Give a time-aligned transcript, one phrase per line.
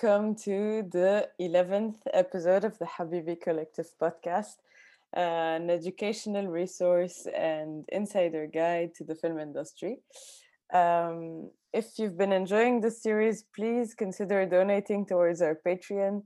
[0.00, 4.54] welcome to the 11th episode of the Habibi Collective podcast,
[5.12, 9.98] an educational resource and insider guide to the film industry.
[10.72, 16.22] Um, if you've been enjoying this series, please consider donating towards our Patreon.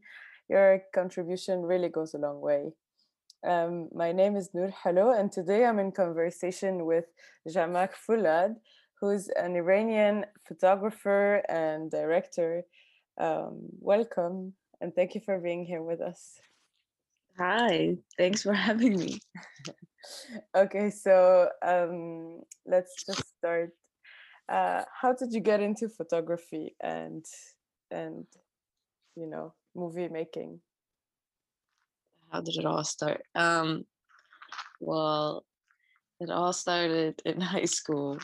[0.51, 2.73] Your contribution really goes a long way.
[3.47, 7.07] Um, my name is Noor Halo, and today I'm in conversation with
[7.49, 8.57] Jamak Foulad,
[9.01, 12.65] who's an Iranian photographer and director.
[13.19, 16.39] Um, welcome, and thank you for being here with us.
[17.39, 19.21] Hi, thanks for having me.
[20.57, 23.71] okay, so um, let's just start.
[24.49, 27.25] Uh, how did you get into photography and
[27.91, 28.27] and
[29.15, 30.61] you know movie making?
[32.31, 33.23] How did it all start?
[33.35, 33.85] Um,
[34.81, 35.45] well,
[36.19, 38.19] it all started in high school,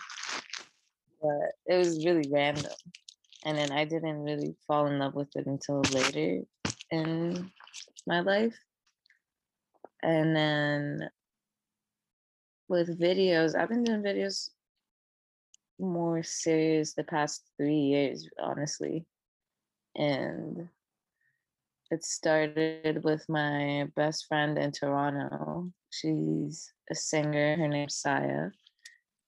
[1.20, 2.72] but it was really random.
[3.48, 6.42] And then I didn't really fall in love with it until later
[6.90, 7.50] in
[8.06, 8.54] my life.
[10.02, 11.08] And then
[12.68, 14.50] with videos, I've been doing videos
[15.80, 19.06] more serious the past three years, honestly.
[19.96, 20.68] And
[21.90, 25.72] it started with my best friend in Toronto.
[25.88, 27.56] She's a singer.
[27.56, 28.50] Her name's Saya.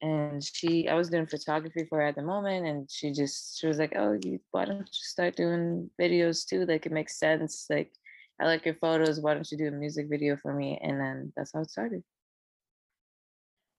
[0.03, 3.67] And she, I was doing photography for her at the moment, and she just, she
[3.67, 6.65] was like, "Oh, you, why don't you start doing videos too?
[6.65, 7.67] Like it makes sense.
[7.69, 7.93] Like
[8.41, 9.21] I like your photos.
[9.21, 12.03] Why don't you do a music video for me?" And then that's how it started.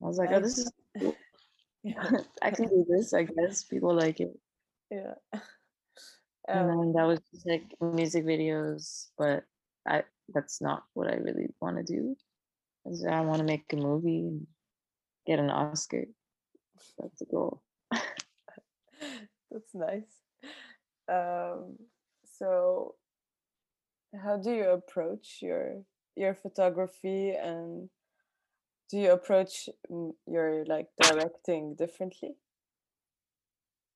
[0.04, 1.16] I was like, "Oh, this is, cool.
[2.42, 3.14] I can do this.
[3.14, 4.38] I guess people like it."
[4.92, 5.16] Yeah.
[6.48, 9.44] and um then that was just like music videos but
[9.88, 12.16] i that's not what i really want to do
[13.10, 14.48] i want to make a movie and
[15.26, 16.06] get an oscar
[16.98, 20.22] that's the goal that's nice
[21.10, 21.78] um
[22.26, 22.96] so
[24.24, 25.84] how do you approach your
[26.16, 27.90] your photography and
[28.90, 29.70] do you approach
[30.28, 32.36] your like directing differently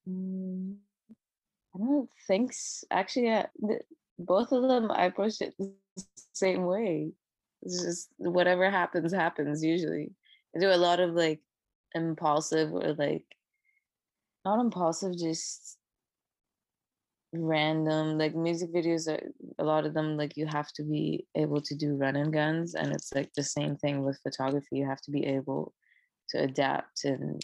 [0.08, 0.76] mm.
[1.76, 2.88] I don't think so.
[2.92, 3.26] actually.
[3.28, 3.48] Yeah,
[4.18, 5.74] both of them I approach it the
[6.34, 7.12] same way.
[7.62, 9.64] It's just whatever happens, happens.
[9.64, 10.12] Usually,
[10.56, 11.42] I do a lot of like
[11.94, 13.26] impulsive or like
[14.44, 15.78] not impulsive, just
[17.34, 19.22] random like music videos are
[19.60, 22.76] a lot of them like you have to be able to do run and guns
[22.76, 25.74] and it's like the same thing with photography you have to be able
[26.30, 27.42] to adapt and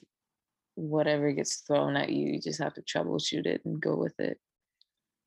[0.75, 4.39] whatever gets thrown at you, you just have to troubleshoot it and go with it.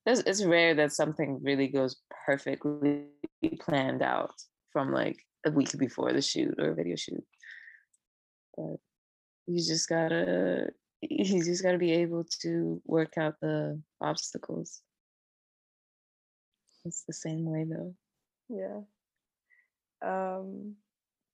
[0.06, 1.96] It's, it's rare that something really goes
[2.26, 3.04] perfectly
[3.60, 4.34] planned out
[4.72, 7.24] from like a week before the shoot or video shoot.
[8.56, 8.76] But
[9.46, 10.70] you just gotta
[11.00, 14.82] you just gotta be able to work out the obstacles.
[16.84, 17.94] It's the same way though.
[18.48, 18.80] Yeah.
[20.02, 20.76] Um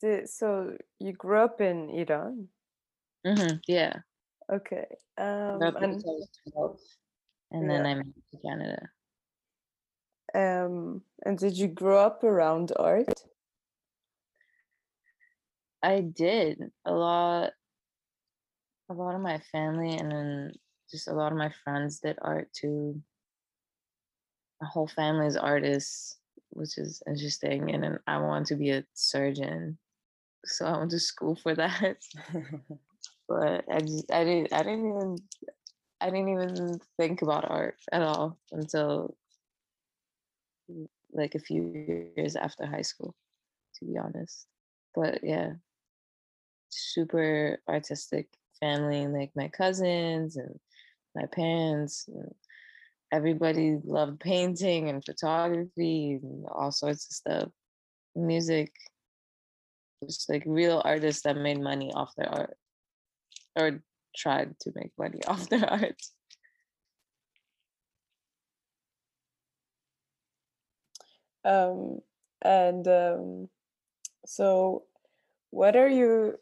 [0.00, 2.48] did, so you grew up in Iran?
[3.26, 3.96] Mm-hmm, yeah.
[4.50, 4.86] Okay.
[5.18, 6.02] Um, and,
[6.54, 6.78] 12,
[7.50, 7.68] and yeah.
[7.68, 8.88] then I moved to Canada.
[10.34, 13.24] Um, and did you grow up around art?
[15.82, 17.52] I did a lot.
[18.90, 20.52] A lot of my family and then
[20.90, 23.00] just a lot of my friends did art too.
[24.60, 26.18] My whole family is artists,
[26.50, 27.70] which is interesting.
[27.72, 29.78] And then I want to be a surgeon,
[30.44, 31.98] so I went to school for that.
[33.28, 35.16] but I just I didn't I didn't even
[36.00, 39.16] I didn't even think about art at all until
[41.12, 43.14] like a few years after high school,
[43.76, 44.46] to be honest.
[44.94, 45.52] But yeah,
[46.70, 48.28] super artistic
[48.60, 50.58] family, like my cousins and
[51.14, 52.08] my parents.
[52.08, 52.34] And
[53.12, 57.48] everybody loved painting and photography and all sorts of stuff.
[58.16, 58.72] Music,
[60.04, 62.56] just like real artists that made money off their art
[63.56, 63.82] or
[64.16, 66.00] tried to make money off their art.
[71.44, 72.00] Um,
[72.42, 73.48] and um,
[74.26, 74.84] so,
[75.50, 76.38] what are you?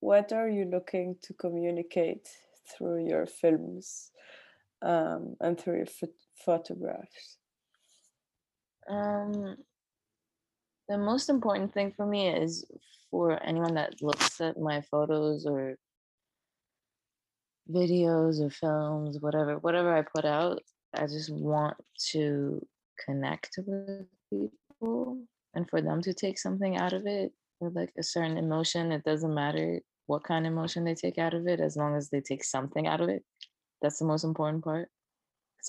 [0.00, 2.28] What are you looking to communicate
[2.68, 4.10] through your films
[4.82, 6.12] um, and through your ph-
[6.44, 7.38] photographs?
[8.88, 9.56] Um,
[10.88, 12.64] the most important thing for me is
[13.10, 15.76] for anyone that looks at my photos or
[17.70, 20.62] videos or films, whatever, whatever I put out,
[20.94, 21.76] I just want
[22.10, 22.64] to
[23.04, 25.18] connect with people
[25.54, 28.92] and for them to take something out of it or like a certain emotion.
[28.92, 32.10] It doesn't matter what kind of emotion they take out of it, as long as
[32.10, 33.24] they take something out of it.
[33.82, 34.88] That's the most important part.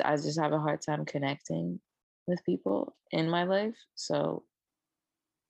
[0.04, 1.80] I just have a hard time connecting
[2.28, 3.76] with people in my life.
[3.96, 4.44] So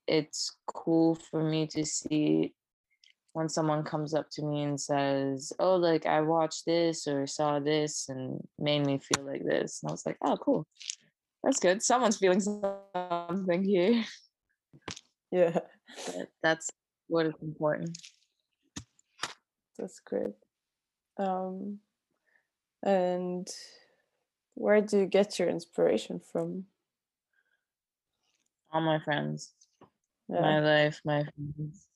[0.07, 2.53] it's cool for me to see
[3.33, 7.59] when someone comes up to me and says, Oh, like I watched this or saw
[7.59, 9.81] this and made me feel like this.
[9.83, 10.65] And I was like, Oh, cool.
[11.43, 11.83] That's good.
[11.83, 14.03] Someone's feeling something here.
[15.31, 15.59] Yeah.
[16.05, 16.69] But that's
[17.07, 17.97] what is important.
[19.77, 20.33] That's great.
[21.17, 21.79] Um,
[22.83, 23.47] and
[24.55, 26.65] where do you get your inspiration from?
[28.71, 29.53] All my friends,
[30.27, 30.41] Yeah.
[30.41, 31.87] my life, my friends.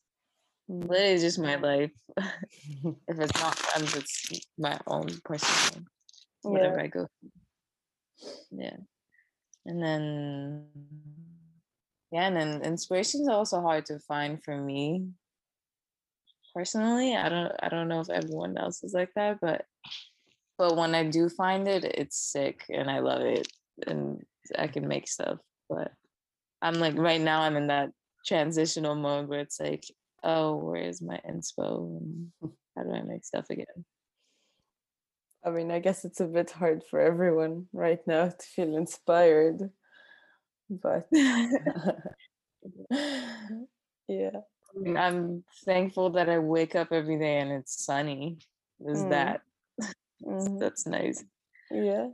[0.69, 0.88] Mm.
[0.89, 1.92] Literally just my life.
[2.18, 5.84] if it's not friends, it's my own personal
[6.44, 6.84] whatever Yeah.
[6.84, 7.31] I go through.
[8.51, 8.77] Yeah.
[9.66, 10.68] And then
[12.12, 15.08] yeah, and then inspirations are also hard to find for me.
[16.54, 19.66] Personally, I don't I don't know if everyone else is like that, but
[20.58, 23.48] but when I do find it, it's sick and I love it
[23.88, 24.22] and
[24.58, 25.40] I can make stuff.
[25.69, 25.94] But
[26.62, 27.92] I'm like right now I'm in that
[28.25, 29.86] transitional mode where it's like,
[30.24, 32.31] oh, where's my inspo and
[32.75, 33.86] how do I make stuff again?
[35.44, 39.72] I mean, I guess it's a bit hard for everyone right now to feel inspired,
[40.72, 41.08] but
[44.08, 44.42] yeah.
[44.76, 48.40] I mean, I'm thankful that I wake up every day and it's sunny.
[48.86, 49.10] Is Mm.
[49.10, 49.42] that
[50.24, 51.24] mhm, that's nice.
[51.72, 52.10] Yeah.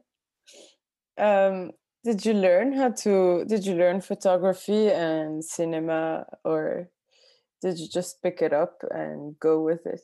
[1.17, 1.71] Um,
[2.03, 6.89] did you learn how to, did you learn photography and cinema, or
[7.61, 10.01] did you just pick it up and go with it?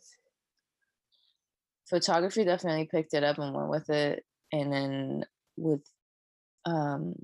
[1.89, 4.25] Photography definitely picked it up and went with it.
[4.51, 5.25] And then
[5.57, 5.83] with
[6.65, 7.15] um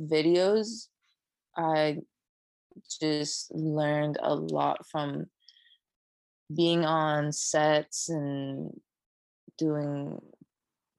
[0.00, 0.88] videos,
[1.56, 1.98] I
[3.00, 5.26] just learned a lot from
[6.54, 8.72] being on sets and
[9.58, 10.20] doing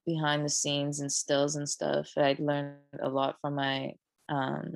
[0.06, 2.10] behind the scenes and stills and stuff.
[2.18, 3.94] I learned a lot from my
[4.30, 4.74] um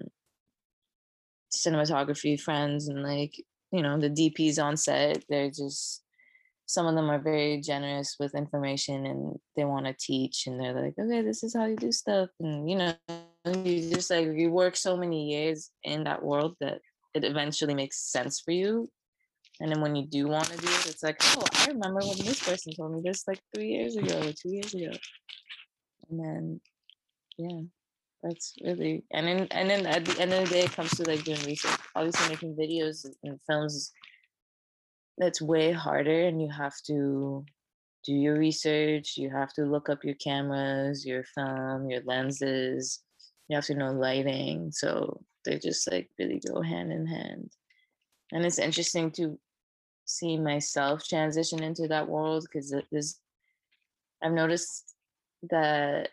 [1.56, 3.36] cinematography friends and like
[3.71, 5.24] you know the DPs on set.
[5.30, 6.04] They're just
[6.68, 10.74] some of them are very generous with information and they want to teach and they're
[10.74, 12.30] like, okay, this is how you do stuff.
[12.39, 12.94] And you know,
[13.63, 16.80] you just like you work so many years in that world that
[17.13, 18.90] it eventually makes sense for you.
[19.62, 22.18] And then when you do want to do it, it's like, oh, I remember when
[22.18, 24.92] this person told me this like three years ago or two years ago.
[26.10, 26.62] And then
[27.38, 27.62] yeah,
[28.22, 31.04] that's really and then and then at the end of the day it comes to
[31.04, 31.80] like doing research.
[31.96, 33.92] Obviously making videos and films
[35.18, 37.46] that's way harder and you have to
[38.06, 43.02] do your research you have to look up your cameras your film your lenses
[43.47, 47.51] you have to know lighting so they just like really go hand in hand.
[48.31, 49.38] And it's interesting to
[50.06, 52.74] see myself transition into that world because
[54.24, 54.95] i've noticed
[55.50, 56.09] that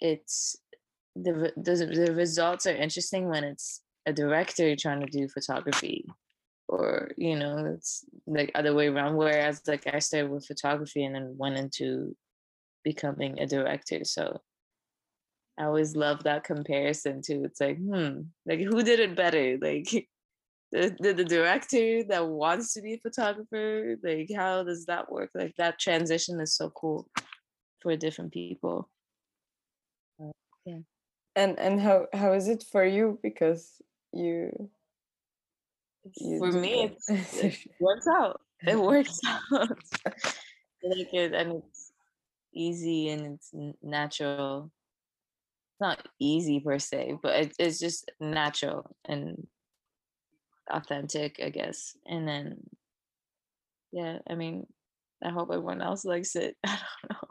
[0.00, 0.56] it's
[1.16, 6.06] the, the the results are interesting when it's a director trying to do photography
[6.68, 11.14] or you know it's like other way around whereas like i started with photography and
[11.14, 12.14] then went into
[12.84, 14.40] becoming a director so
[15.58, 19.58] i always love that comparison too it's like hmm like who did it better?
[19.60, 19.88] Like
[20.72, 25.30] the, the, the director that wants to be a photographer like how does that work?
[25.34, 27.08] Like that transition is so cool
[27.80, 28.88] for different people.
[30.20, 30.32] Uh,
[30.64, 30.78] yeah.
[31.36, 33.18] And and how how is it for you?
[33.22, 33.80] Because
[34.12, 34.70] you
[36.16, 37.28] you for me that.
[37.34, 38.40] it works out.
[38.66, 39.78] It works out.
[40.04, 41.92] I like it and it's
[42.54, 43.50] easy and it's
[43.82, 44.64] natural.
[44.64, 44.77] it's
[45.80, 49.46] not easy per se but it, it's just natural and
[50.70, 52.58] authentic i guess and then
[53.92, 54.66] yeah i mean
[55.24, 57.28] i hope everyone else likes it i don't know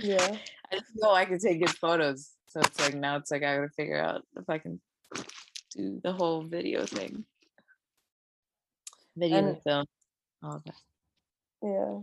[0.00, 0.36] yeah.
[0.72, 3.56] i just know i can take good photos so it's like now it's like i
[3.56, 4.80] gotta figure out if i can
[5.76, 7.24] do the whole video thing
[9.16, 9.86] video And- and film
[10.42, 10.74] all that
[11.62, 12.00] Yeah.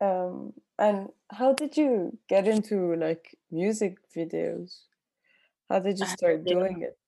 [0.00, 4.80] Um, and how did you get into like music videos?
[5.68, 6.98] How did you start doing it?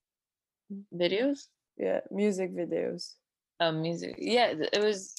[0.94, 3.14] videos Yeah, music videos.
[3.60, 4.16] Oh, music.
[4.18, 5.14] Yeah, it was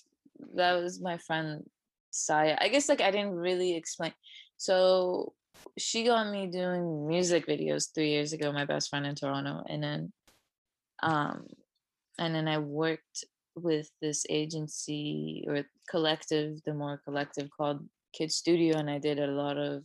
[0.55, 1.63] that was my friend
[2.11, 2.57] Saya.
[2.59, 4.13] I guess like I didn't really explain.
[4.57, 5.33] So
[5.77, 9.63] she got me doing music videos three years ago, my best friend in Toronto.
[9.69, 10.13] And then
[11.03, 11.45] um
[12.17, 13.25] and then I worked
[13.55, 19.27] with this agency or collective, the more collective called Kid Studio, and I did a
[19.27, 19.83] lot of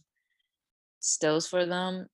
[1.01, 2.09] stills for them.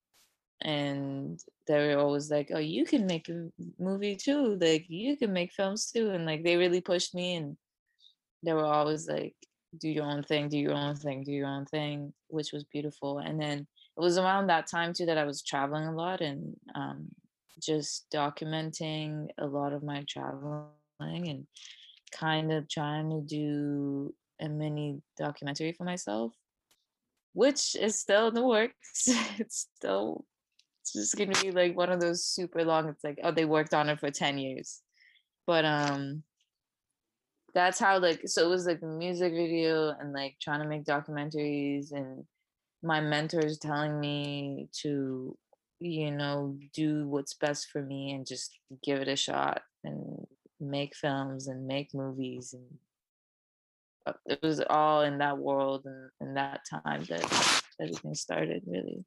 [0.62, 3.48] And they were always like, "Oh, you can make a
[3.78, 4.56] movie too.
[4.60, 7.56] Like you can make films too." And like they really pushed me, and
[8.42, 9.34] they were always like,
[9.78, 13.18] do your own thing, do your own thing, do your own thing, which was beautiful.
[13.18, 16.56] And then it was around that time too that I was traveling a lot and
[16.74, 17.08] um,
[17.60, 20.70] just documenting a lot of my traveling
[21.02, 21.46] and
[22.12, 26.32] kind of trying to do a mini documentary for myself,
[27.32, 28.74] which is still in the works.
[29.38, 30.24] it's still
[30.80, 32.88] it's just gonna be like one of those super long.
[32.88, 34.80] It's like, oh, they worked on it for 10 years.
[35.46, 36.22] But um
[37.54, 40.84] that's how like so it was like a music video and like trying to make
[40.84, 42.24] documentaries and
[42.82, 45.36] my mentors telling me to
[45.80, 50.26] you know do what's best for me and just give it a shot and
[50.60, 52.78] make films and make movies and
[54.26, 59.04] it was all in that world and in that time that everything started really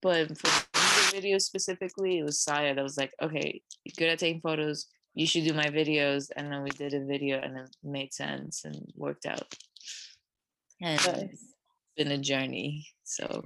[0.00, 3.62] but for the video specifically it was Saya that was like okay
[3.96, 7.38] good at taking photos you should do my videos and then we did a video
[7.40, 9.54] and it made sense and worked out
[10.80, 11.06] and nice.
[11.06, 11.44] it's
[11.96, 13.42] been a journey so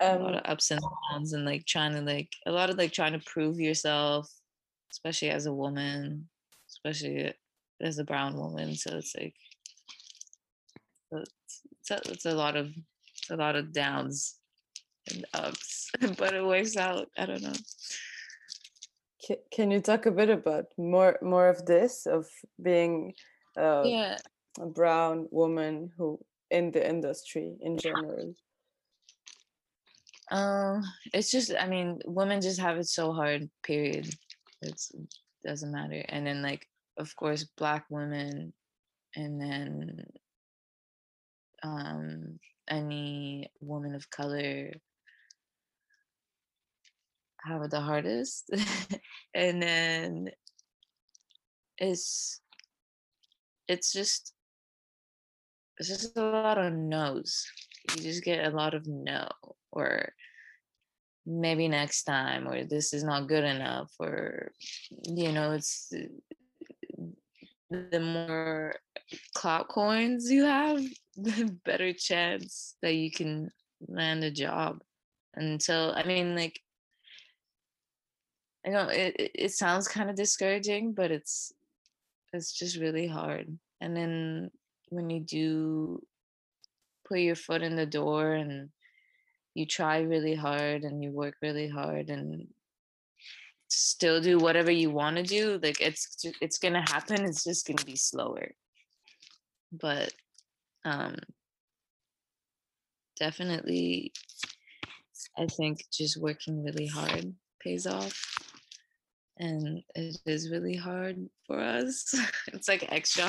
[0.00, 0.80] um, a lot um of ups and
[1.10, 4.30] downs and like trying to like a lot of like trying to prove yourself
[4.92, 6.28] especially as a woman
[6.68, 7.32] especially
[7.80, 9.34] as a brown woman so it's like
[11.12, 14.36] it's, it's, a, it's a lot of it's a lot of downs
[15.10, 17.52] and ups but it works out i don't know
[19.50, 22.26] can you talk a bit about more more of this of
[22.62, 23.12] being
[23.58, 24.16] uh, yeah.
[24.60, 26.18] a brown woman who
[26.50, 28.34] in the industry in general?
[30.30, 33.48] Um, it's just I mean, women just have it so hard.
[33.62, 34.08] Period.
[34.62, 35.08] It's it
[35.44, 36.04] doesn't matter.
[36.08, 36.66] And then like,
[36.98, 38.52] of course, black women,
[39.14, 40.06] and then
[41.62, 42.38] um,
[42.68, 44.72] any woman of color
[47.44, 48.50] have it the hardest.
[49.34, 50.30] And then
[51.76, 52.40] it's
[53.68, 54.32] it's just
[55.78, 57.44] it's just a lot of no's.
[57.94, 59.28] You just get a lot of no
[59.72, 60.08] or
[61.26, 64.52] maybe next time or this is not good enough or
[65.02, 65.92] you know it's
[67.70, 68.74] the more
[69.34, 70.80] clout coins you have
[71.16, 73.50] the better chance that you can
[73.88, 74.82] land a job
[75.34, 76.60] until i mean like
[78.66, 81.52] I know it, it sounds kind of discouraging, but it's
[82.32, 83.46] it's just really hard.
[83.80, 84.50] And then
[84.88, 86.02] when you do
[87.06, 88.70] put your foot in the door and
[89.54, 92.48] you try really hard and you work really hard and
[93.68, 97.24] still do whatever you want to do, like it's it's gonna happen.
[97.24, 98.52] It's just gonna be slower.
[99.72, 100.12] But
[100.84, 101.16] um
[103.18, 104.12] definitely
[105.38, 108.14] I think just working really hard pays off
[109.38, 112.14] and it is really hard for us.
[112.52, 113.24] it's like extra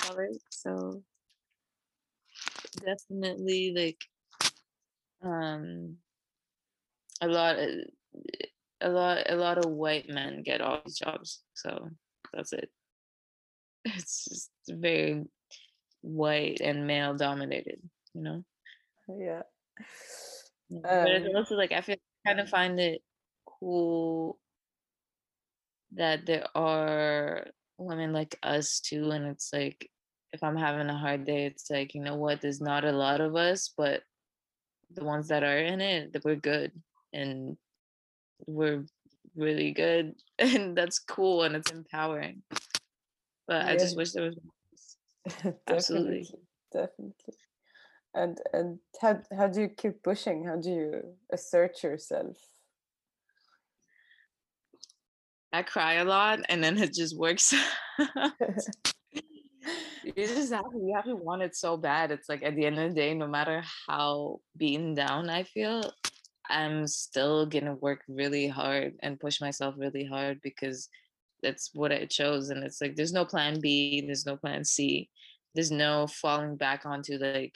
[0.00, 1.02] hard So
[2.84, 3.98] definitely like
[5.22, 5.96] um
[7.22, 7.70] a lot of,
[8.82, 11.42] a lot a lot of white men get all these jobs.
[11.54, 11.88] So
[12.32, 12.70] that's it.
[13.84, 15.24] It's just very
[16.02, 17.80] white and male dominated,
[18.14, 18.44] you know?
[19.08, 19.42] Yeah
[20.70, 23.02] but it's um also like I feel kind of find it
[23.46, 24.38] cool
[25.92, 27.46] that there are
[27.78, 29.90] women like us too, and it's like
[30.32, 33.20] if I'm having a hard day, it's like you know what, there's not a lot
[33.20, 34.02] of us, but
[34.94, 36.72] the ones that are in it, that we're good
[37.12, 37.56] and
[38.46, 38.84] we're
[39.36, 42.42] really good, and that's cool and it's empowering.
[43.46, 43.72] But yeah.
[43.72, 44.36] I just wish there was
[45.68, 46.26] absolutely.
[46.72, 47.34] Definitely
[48.14, 50.44] and and how how do you keep pushing?
[50.44, 51.02] How do you
[51.32, 52.36] assert yourself?
[55.52, 57.58] I cry a lot and then it just works you
[60.16, 62.10] just have to, you have to want it so bad.
[62.10, 65.92] It's like at the end of the day no matter how beaten down i feel
[66.52, 70.88] i'm still gonna work really hard and push myself really hard because
[71.42, 75.08] that's what i chose and it's like there's no plan b there's no plan c
[75.54, 77.54] there's no falling back onto like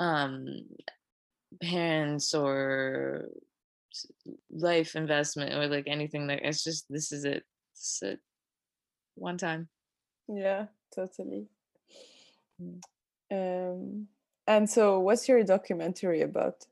[0.00, 0.46] um,
[1.62, 3.28] parents or
[4.50, 7.44] life investment or like anything like it's just this is it.
[7.76, 8.20] Is it.
[9.14, 9.68] One time.
[10.28, 11.46] Yeah, totally.
[12.60, 12.80] Mm.
[13.32, 14.08] Um,
[14.46, 16.66] and so, what's your documentary about?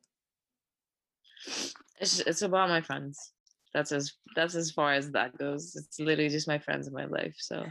[2.00, 3.32] It's it's about my friends.
[3.74, 5.74] That's as that's as far as that goes.
[5.76, 7.34] It's literally just my friends in my life.
[7.38, 7.64] So,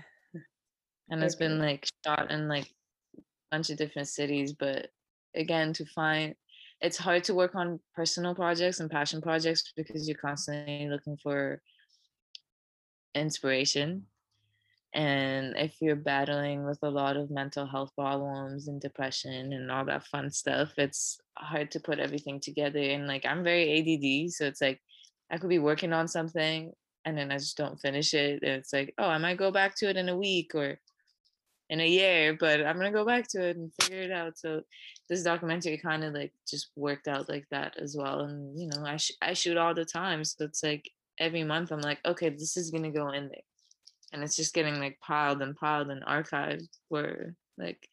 [1.09, 2.69] and it's been like shot in like
[3.17, 3.21] a
[3.51, 4.89] bunch of different cities, but
[5.35, 6.35] again to find
[6.81, 11.61] it's hard to work on personal projects and passion projects because you're constantly looking for
[13.15, 14.05] inspiration.
[14.97, 19.85] And if you're battling with a lot of mental health problems and depression and all
[19.85, 22.79] that fun stuff, it's hard to put everything together.
[22.79, 24.31] And like, I'm very ADD.
[24.33, 24.81] So it's like,
[25.31, 26.71] I could be working on something
[27.05, 28.41] and then I just don't finish it.
[28.41, 30.79] And it's like, oh, I might go back to it in a week or
[31.69, 34.37] in a year, but I'm gonna go back to it and figure it out.
[34.37, 34.61] So
[35.09, 38.21] this documentary kind of like just worked out like that as well.
[38.21, 40.89] And you know, I sh- I shoot all the time, so it's like
[41.19, 43.41] every month I'm like, okay, this is gonna go in there,
[44.13, 46.67] and it's just getting like piled and piled and archived.
[46.89, 47.87] Where like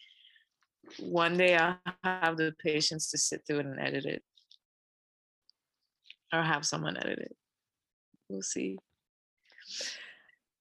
[0.99, 4.23] one day i'll have the patience to sit through it and edit it,
[6.33, 7.37] or have someone edit it.
[8.28, 8.78] We'll see.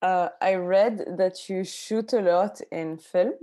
[0.02, 3.34] Uh, I read that you shoot a lot in film,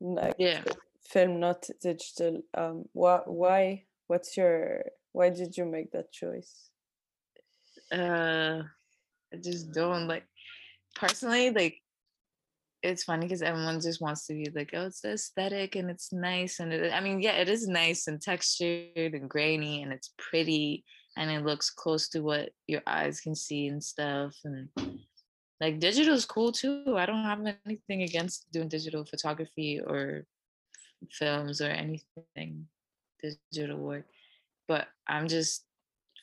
[0.00, 0.62] like Yeah.
[1.02, 2.42] film, not digital.
[2.54, 3.20] Um, why?
[3.26, 3.84] Why?
[4.06, 4.84] What's your?
[5.12, 6.70] Why did you make that choice?
[7.92, 8.62] Uh,
[9.32, 10.24] I just don't like
[10.98, 11.80] personally like
[12.82, 16.12] it's funny because everyone just wants to be like, oh, it's the aesthetic and it's
[16.12, 16.60] nice.
[16.60, 20.84] And it, I mean, yeah, it is nice and textured and grainy and it's pretty
[21.16, 24.36] and it looks close to what your eyes can see and stuff.
[24.44, 24.68] And
[25.60, 26.94] like digital is cool too.
[26.96, 30.24] I don't have anything against doing digital photography or
[31.10, 32.68] films or anything
[33.20, 34.04] digital work.
[34.68, 35.64] But I'm just,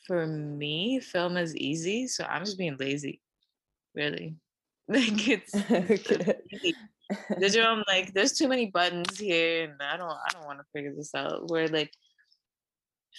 [0.06, 2.06] for me, film is easy.
[2.06, 3.20] So I'm just being lazy,
[3.94, 4.36] really.
[4.88, 6.74] Like it's okay.
[7.40, 10.64] digital i'm like there's too many buttons here and i don't i don't want to
[10.72, 11.90] figure this out where like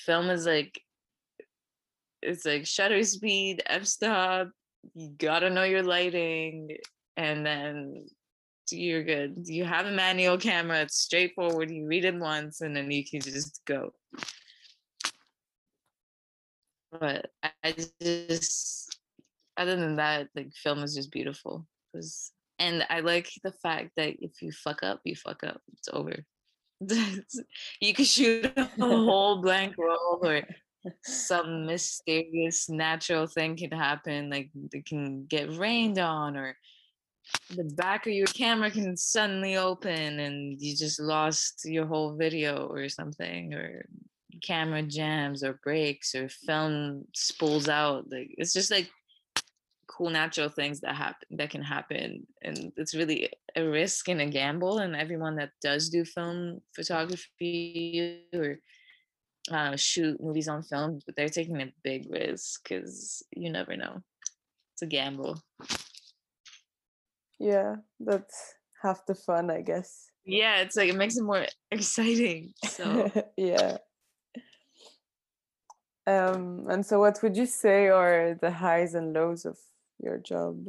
[0.05, 0.81] film is like
[2.21, 4.49] it's like shutter speed f-stop
[4.93, 6.69] you gotta know your lighting
[7.15, 8.05] and then
[8.71, 12.91] you're good you have a manual camera it's straightforward you read it once and then
[12.91, 13.93] you can just go
[16.91, 17.29] but
[17.63, 18.96] I just
[19.57, 24.15] other than that like film is just beautiful 'cause- and i like the fact that
[24.21, 26.25] if you fuck up you fuck up it's over.
[27.81, 30.41] You can shoot a whole blank roll or
[31.03, 36.55] some mysterious natural thing can happen like it can get rained on or
[37.55, 42.67] the back of your camera can suddenly open and you just lost your whole video
[42.67, 43.85] or something or
[44.43, 48.89] camera jams or breaks or film spools out like it's just like
[49.87, 54.25] cool natural things that happen that can happen and it's really a risk and a
[54.25, 58.59] gamble and everyone that does do film photography or
[59.51, 64.01] uh, shoot movies on film they're taking a big risk because you never know
[64.73, 65.41] it's a gamble
[67.39, 70.11] Yeah, that's half the fun, I guess.
[70.25, 73.77] yeah it's like it makes it more exciting so yeah.
[76.05, 79.57] Um, and so what would you say are the highs and lows of
[79.99, 80.65] your job?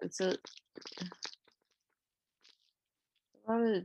[0.00, 0.30] it's a,
[3.46, 3.82] a lot of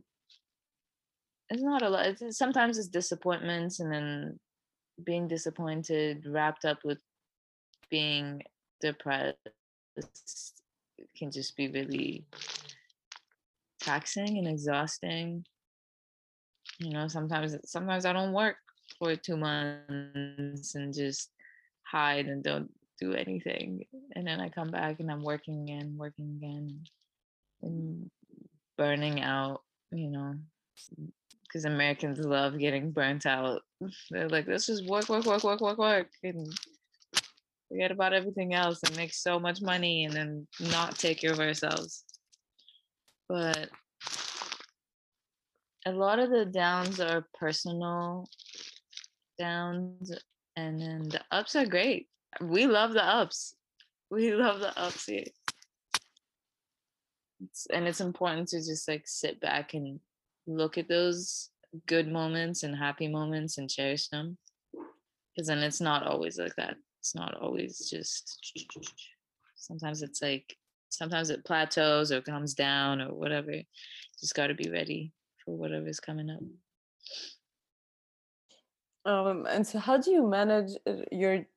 [1.50, 2.06] it's not a lot.
[2.08, 4.40] It's, sometimes it's disappointments and then
[5.04, 7.00] being disappointed wrapped up with
[7.90, 8.42] being
[8.82, 9.38] depressed
[11.18, 12.26] can just be really
[13.80, 15.46] taxing and exhausting.
[16.80, 18.58] You know sometimes sometimes i don't work
[19.00, 21.32] for two months and just
[21.90, 26.38] hide and don't do anything and then i come back and i'm working again working
[26.38, 26.80] again
[27.62, 28.10] and
[28.78, 30.34] burning out you know
[31.44, 33.62] because americans love getting burnt out.
[34.12, 36.54] They're like let's just work work work work work work and
[37.70, 41.40] forget about everything else and make so much money and then not take care of
[41.40, 42.04] ourselves.
[43.28, 43.70] But
[45.86, 48.28] a lot of the downs are personal
[49.38, 50.12] downs
[50.58, 52.10] and then the ups are great.
[52.42, 53.56] We love the ups.
[54.12, 55.24] We love the ups here
[57.42, 60.00] it's, and it's important to just like sit back and
[60.46, 61.50] look at those
[61.86, 64.38] good moments and happy moments and cherish them.
[65.36, 66.76] Because then it's not always like that.
[67.00, 68.56] It's not always just
[69.56, 70.56] sometimes it's like
[70.90, 73.54] sometimes it plateaus or comes down or whatever.
[74.20, 75.12] Just got to be ready
[75.46, 76.42] for whatever's coming up
[79.08, 81.48] Um, and so how do you manage uh, your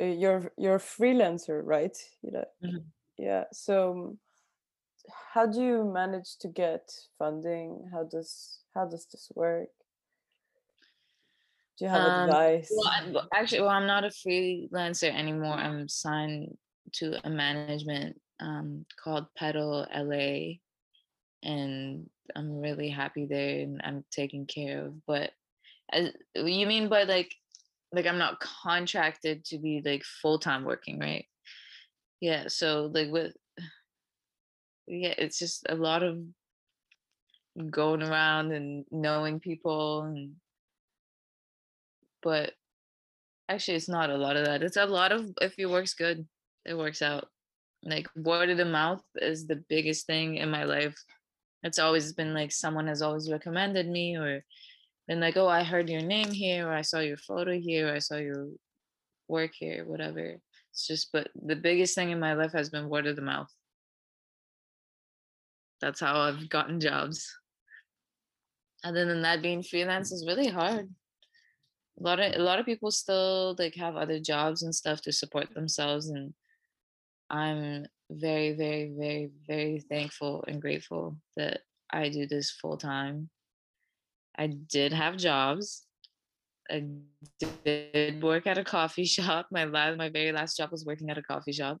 [0.00, 1.96] uh, your your freelancer, right?
[2.22, 2.92] You know, Mhm.
[3.18, 3.46] yeah.
[3.52, 4.18] So
[5.32, 7.88] how do you manage to get funding?
[7.92, 9.70] How does how does this work?
[11.78, 12.70] Do you have Um, advice?
[12.70, 15.54] Well, I'm, actually, well, I'm not a freelancer anymore.
[15.54, 16.56] I'm signed
[16.94, 20.60] to a management um, called Pedal LA,
[21.42, 25.04] and I'm really happy there, and I'm taken care of.
[25.06, 25.32] But
[25.92, 27.34] as, you mean by like
[27.92, 31.26] like I'm not contracted to be like full time working, right?
[32.20, 32.44] Yeah.
[32.48, 33.34] So like with
[34.86, 36.18] yeah, it's just a lot of
[37.70, 40.32] going around and knowing people and
[42.22, 42.52] but
[43.48, 44.62] actually it's not a lot of that.
[44.62, 46.26] It's a lot of if your work's good,
[46.64, 47.26] it works out.
[47.82, 50.94] Like word of the mouth is the biggest thing in my life.
[51.62, 54.44] It's always been like someone has always recommended me or
[55.10, 57.94] been like, oh, I heard your name here, or I saw your photo here, or
[57.94, 58.46] I saw your
[59.26, 60.36] work here, whatever.
[60.70, 63.52] It's just, but the biggest thing in my life has been word of the mouth.
[65.80, 67.28] That's how I've gotten jobs.
[68.84, 70.88] Other than that, being freelance is really hard.
[71.98, 75.12] A lot of a lot of people still like have other jobs and stuff to
[75.12, 76.32] support themselves, and
[77.28, 83.28] I'm very, very, very, very thankful and grateful that I do this full time.
[84.40, 85.84] I did have jobs.
[86.70, 86.84] I
[87.38, 89.48] did work at a coffee shop.
[89.52, 91.78] My last, my very last job was working at a coffee shop,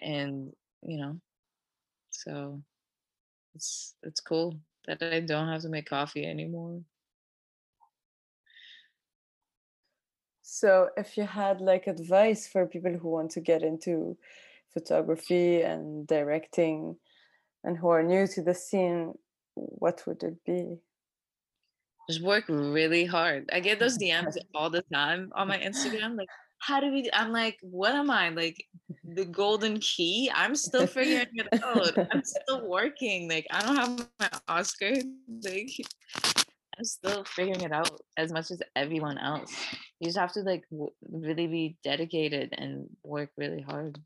[0.00, 0.50] and
[0.82, 1.20] you know,
[2.08, 2.62] so
[3.54, 6.80] it's it's cool that I don't have to make coffee anymore.
[10.40, 14.16] So, if you had like advice for people who want to get into
[14.72, 16.96] photography and directing
[17.62, 19.12] and who are new to the scene,
[19.54, 20.78] what would it be?
[22.08, 23.48] Just work really hard.
[23.52, 26.16] I get those DMs all the time on my Instagram.
[26.16, 26.28] Like,
[26.60, 27.08] how do we?
[27.12, 28.30] I'm like, what am I?
[28.30, 28.64] Like,
[29.04, 30.30] the golden key?
[30.34, 31.96] I'm still figuring it out.
[32.12, 33.28] I'm still working.
[33.28, 34.94] Like, I don't have my Oscar.
[35.44, 35.70] Like,
[36.78, 39.52] I'm still figuring it out as much as everyone else.
[39.98, 43.98] You just have to like w- really be dedicated and work really hard.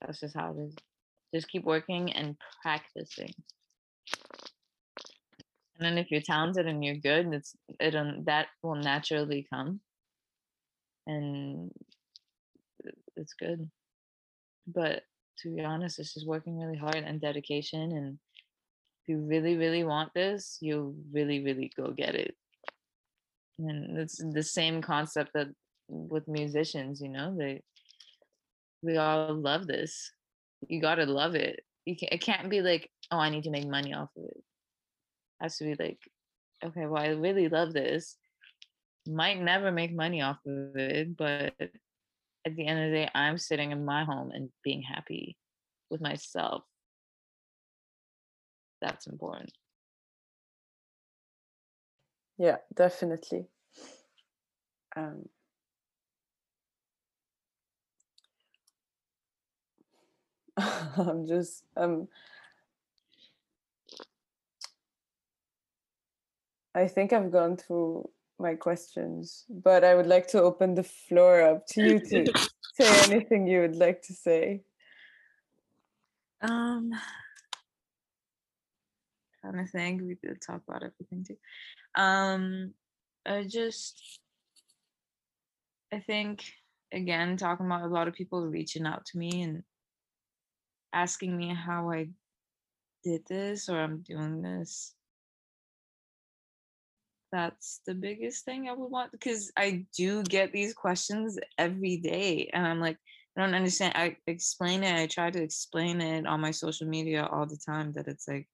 [0.00, 0.74] That's just how it is.
[1.34, 3.32] Just keep working and practicing.
[5.84, 9.80] And if you're talented and you're good, it's it um, that will naturally come.
[11.06, 11.70] And
[13.16, 13.70] it's good.
[14.66, 15.02] But
[15.38, 17.92] to be honest, it's just working really hard and dedication.
[17.92, 18.18] And
[19.02, 22.36] if you really, really want this, you'll really, really go get it.
[23.58, 25.48] And it's the same concept that
[25.88, 27.62] with musicians, you know, they
[28.82, 30.12] we all love this.
[30.68, 31.60] You gotta love it.
[31.84, 34.42] You can, it can't be like, oh, I need to make money off of it.
[35.42, 35.98] Has to be like,
[36.64, 38.16] okay, well, I really love this.
[39.06, 41.54] Might never make money off of it, but
[42.44, 45.36] at the end of the day, I'm sitting in my home and being happy
[45.90, 46.64] with myself.
[48.80, 49.52] That's important.
[52.38, 53.46] Yeah, definitely.
[54.96, 55.28] Um,
[60.56, 62.08] I'm just um
[66.74, 68.08] I think I've gone through
[68.38, 72.32] my questions, but I would like to open the floor up to you to
[72.80, 74.62] say anything you would like to say.
[76.40, 76.90] Um
[79.42, 80.06] kind of thing.
[80.06, 81.36] We did talk about everything too.
[81.94, 82.74] Um
[83.26, 84.20] I just
[85.92, 86.44] I think
[86.92, 89.62] again talking about a lot of people reaching out to me and
[90.92, 92.08] asking me how I
[93.04, 94.94] did this or I'm doing this.
[97.32, 102.50] That's the biggest thing I would want because I do get these questions every day.
[102.52, 102.98] And I'm like,
[103.36, 103.94] I don't understand.
[103.96, 104.94] I explain it.
[104.94, 108.46] I try to explain it on my social media all the time that it's like,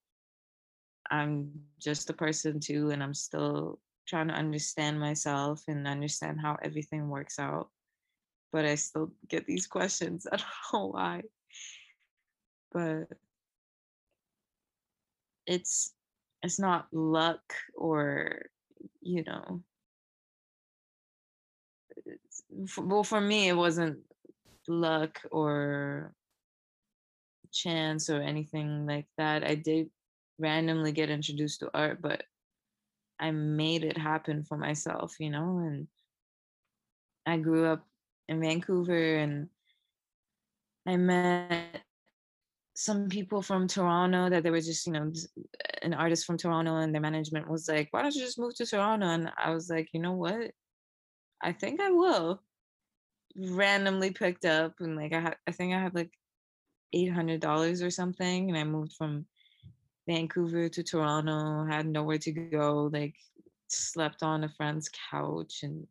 [1.11, 6.57] I'm just a person too, and I'm still trying to understand myself and understand how
[6.63, 7.71] everything works out.
[8.53, 10.27] But I still get these questions.
[10.33, 11.23] I don't know why
[12.73, 13.09] but
[15.47, 15.93] it's
[16.43, 18.43] it's not luck or
[19.01, 19.63] you know
[22.77, 23.99] well for me it wasn't
[24.69, 26.13] luck or
[27.51, 29.43] chance or anything like that.
[29.43, 29.89] I did
[30.39, 32.23] randomly get introduced to art but
[33.19, 35.89] i made it happen for myself you know and
[37.27, 37.85] i grew up
[38.29, 39.49] in vancouver and
[40.87, 41.68] i met
[42.81, 45.11] some people from Toronto that they were just, you know,
[45.83, 48.65] an artist from Toronto and their management was like, why don't you just move to
[48.65, 49.05] Toronto?
[49.05, 50.53] And I was like, you know what?
[51.43, 52.41] I think I will.
[53.37, 56.13] Randomly picked up and like I had I think I had like
[56.93, 58.49] eight hundred dollars or something.
[58.49, 59.27] And I moved from
[60.07, 63.17] Vancouver to Toronto, had nowhere to go, like
[63.67, 65.85] slept on a friend's couch and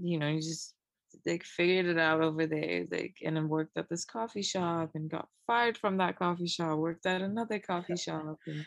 [0.00, 0.75] you know, you just
[1.24, 5.10] like figured it out over there like and then worked at this coffee shop and
[5.10, 8.66] got fired from that coffee shop worked at another coffee shop and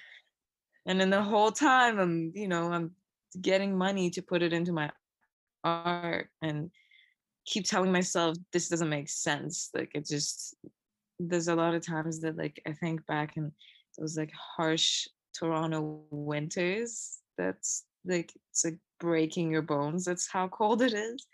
[0.85, 2.91] and then the whole time i'm you know i'm
[3.41, 4.89] getting money to put it into my
[5.63, 6.71] art and
[7.45, 9.69] keep telling myself this doesn't make sense.
[9.73, 10.55] Like it just
[11.19, 13.51] there's a lot of times that like I think back and
[13.97, 15.07] those like harsh
[15.37, 17.19] Toronto winters.
[17.37, 20.05] That's like it's like breaking your bones.
[20.05, 21.25] That's how cold it is.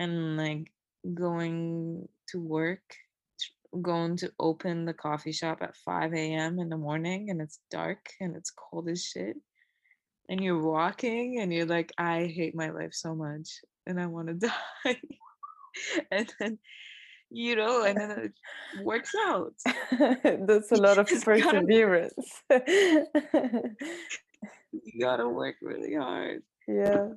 [0.00, 0.72] And like
[1.14, 2.82] going to work,
[3.80, 6.58] going to open the coffee shop at 5 a.m.
[6.58, 9.36] in the morning and it's dark and it's cold as shit.
[10.28, 14.28] And you're walking and you're like, I hate my life so much and I want
[14.28, 14.34] to
[14.84, 15.00] die.
[16.10, 16.58] and then
[17.30, 18.32] you know, and then it
[18.82, 19.54] works out.
[19.92, 22.42] That's a lot of perseverance.
[22.50, 23.76] you
[25.00, 26.42] gotta work really hard.
[26.66, 27.10] Yeah.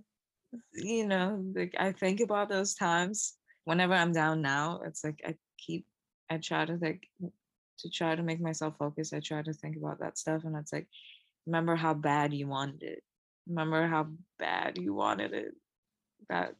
[0.73, 3.35] You know, like I think about those times
[3.65, 4.81] whenever I'm down now.
[4.85, 5.85] It's like I keep,
[6.29, 7.07] I try to like,
[7.79, 9.13] to try to make myself focus.
[9.13, 10.87] I try to think about that stuff, and it's like,
[11.45, 13.03] remember how bad you wanted it.
[13.47, 14.07] Remember how
[14.39, 15.53] bad you wanted it.
[16.29, 16.55] That,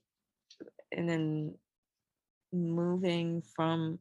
[0.91, 1.55] and then
[2.51, 3.99] moving from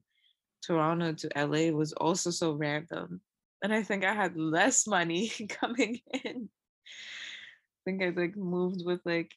[0.62, 3.20] Toronto to LA was also so random.
[3.62, 6.48] And I think I had less money coming in.
[6.48, 9.32] I think I like moved with like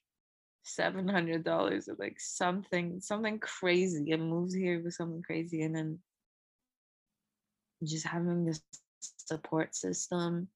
[0.65, 4.13] seven hundred dollars or like something, something crazy.
[4.13, 5.99] I moved here with something crazy, and then
[7.83, 8.61] just having this
[8.99, 10.47] support system,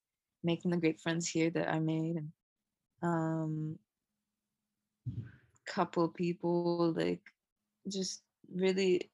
[0.43, 2.32] making the great friends here that I made, and
[3.04, 3.80] um,
[5.65, 7.22] couple people like
[7.88, 9.12] just really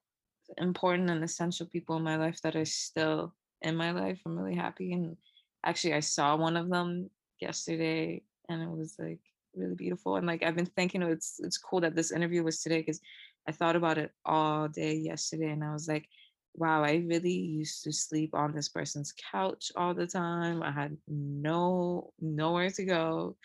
[0.58, 4.20] important and essential people in my life that are still in my life.
[4.26, 4.94] I'm really happy.
[4.94, 5.18] And
[5.66, 9.20] actually, I saw one of them yesterday and it was like
[9.58, 10.16] really beautiful.
[10.16, 13.02] And like, I've been thinking it's, it's cool that this interview was today because
[13.48, 16.08] I thought about it all day yesterday and I was like,
[16.56, 20.64] wow, I really used to sleep on this person's couch all the time.
[20.64, 23.36] I had no nowhere to go.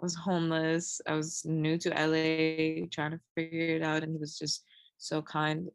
[0.00, 1.00] I was homeless.
[1.06, 4.64] I was new to LA, trying to figure it out, and he was just
[4.98, 5.68] so kind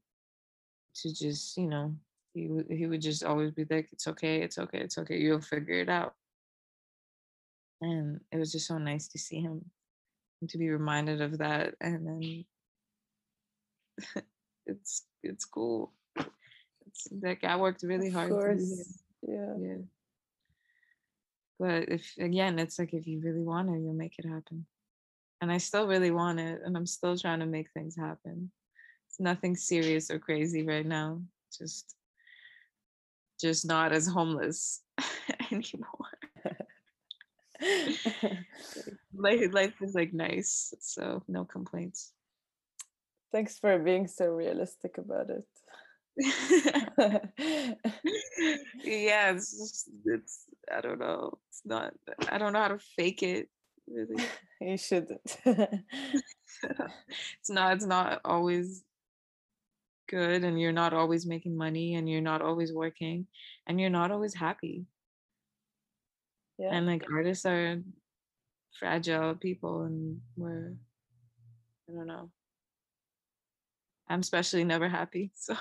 [0.96, 1.96] to just you know
[2.34, 5.76] he he would just always be like it's okay it's okay it's okay you'll figure
[5.76, 6.14] it out
[7.82, 9.64] and it was just so nice to see him
[10.48, 12.46] to be reminded of that and then
[14.66, 19.04] it's it's cool it's like i worked really hard to be course.
[19.22, 19.36] here.
[19.36, 19.68] Yeah.
[19.68, 19.78] yeah
[21.60, 24.66] but if again it's like if you really want it you'll make it happen
[25.42, 28.52] and i still really want it and i'm still trying to make things happen
[29.14, 31.22] it's nothing serious or crazy right now.
[31.56, 31.96] Just
[33.40, 34.82] just not as homeless
[35.52, 36.18] anymore.
[39.14, 42.14] life, life is like nice, so no complaints.
[43.32, 45.46] Thanks for being so realistic about it.
[48.84, 51.40] yeah, it's just it's I don't know.
[51.50, 51.94] It's not
[52.30, 53.50] I don't know how to fake it
[53.88, 54.24] really.
[54.62, 55.38] you shouldn't.
[55.46, 58.84] it's not it's not always
[60.08, 63.28] good and you're not always making money and you're not always working
[63.68, 64.86] and you're not always happy.
[66.58, 66.74] Yeah.
[66.74, 67.82] And like artists are
[68.80, 70.74] fragile people and we're
[71.90, 72.32] I don't know.
[74.10, 75.32] I'm especially never happy.
[75.38, 75.56] So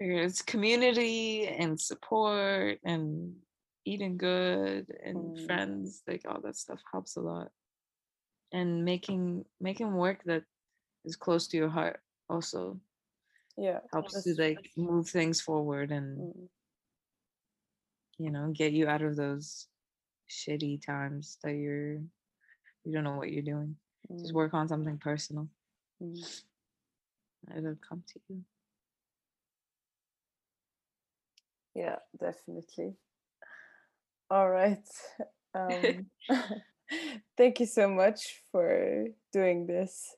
[0.00, 3.34] it's community and support and
[3.84, 5.46] eating good and Mm.
[5.46, 7.50] friends, like all that stuff helps a lot.
[8.52, 10.44] And making making work that
[11.04, 12.80] is close to your heart also
[13.56, 13.80] yeah.
[13.92, 16.48] helps to like move things forward and mm,
[18.18, 19.66] you know get you out of those
[20.30, 21.94] shitty times that you're
[22.84, 23.76] you don't know what you're doing
[24.18, 25.48] just mm, work on something personal
[26.02, 26.42] mm.
[27.56, 28.42] it'll come to you
[31.76, 32.94] Yeah, definitely.
[34.30, 34.88] All right.
[35.54, 36.04] Um,
[37.38, 40.14] thank you so much for doing this.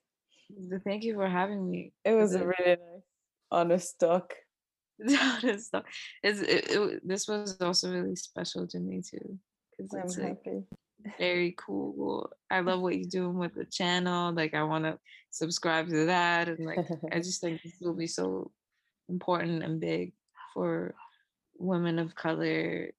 [0.83, 3.05] Thank you for having me It was a really nice,
[3.51, 4.35] honest talk.
[5.01, 5.85] It's stuff.
[6.23, 9.39] It's, it, it, this was also really special to me too
[9.79, 10.65] because I'm it's like happy.
[11.19, 14.99] very cool i love what you're doing with the channel like i want to
[15.31, 18.51] subscribe to that and like i just think this will be so
[19.09, 20.13] important and big
[20.53, 20.95] for
[21.59, 22.91] women of color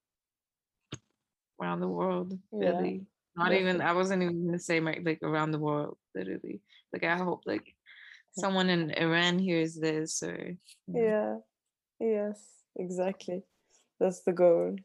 [1.62, 3.02] around the world Yeah, really
[3.36, 6.62] not even i wasn't even gonna say my, like around the world literally
[6.94, 7.76] like i hope like
[8.32, 10.56] someone in iran hears this or
[10.88, 11.38] Yeah.
[12.00, 12.40] Yes,
[12.78, 13.44] exactly.
[14.00, 14.78] That's the goal.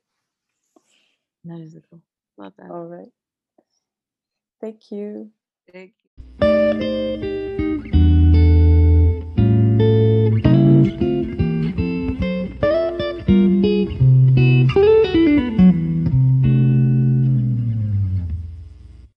[1.44, 2.02] that is the goal
[2.36, 3.12] love that All right.
[4.60, 5.30] Thank you.
[5.72, 5.94] Thank
[6.40, 7.40] you.